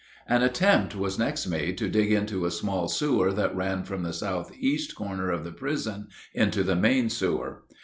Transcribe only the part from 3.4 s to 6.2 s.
ran from the southeast corner of the prison